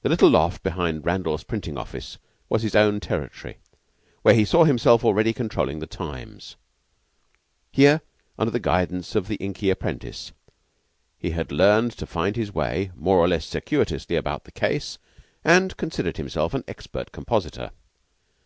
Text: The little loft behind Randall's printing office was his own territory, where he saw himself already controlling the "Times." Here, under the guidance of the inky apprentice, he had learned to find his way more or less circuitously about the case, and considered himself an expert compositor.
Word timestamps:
The 0.00 0.08
little 0.08 0.30
loft 0.30 0.62
behind 0.62 1.04
Randall's 1.04 1.44
printing 1.44 1.76
office 1.76 2.16
was 2.48 2.62
his 2.62 2.74
own 2.74 3.00
territory, 3.00 3.58
where 4.22 4.32
he 4.32 4.46
saw 4.46 4.64
himself 4.64 5.04
already 5.04 5.34
controlling 5.34 5.78
the 5.78 5.86
"Times." 5.86 6.56
Here, 7.70 8.00
under 8.38 8.50
the 8.50 8.60
guidance 8.60 9.14
of 9.14 9.28
the 9.28 9.34
inky 9.34 9.68
apprentice, 9.68 10.32
he 11.18 11.32
had 11.32 11.52
learned 11.52 11.92
to 11.98 12.06
find 12.06 12.34
his 12.34 12.54
way 12.54 12.92
more 12.96 13.18
or 13.18 13.28
less 13.28 13.44
circuitously 13.44 14.16
about 14.16 14.44
the 14.44 14.52
case, 14.52 14.96
and 15.44 15.76
considered 15.76 16.16
himself 16.16 16.54
an 16.54 16.64
expert 16.66 17.12
compositor. 17.12 17.72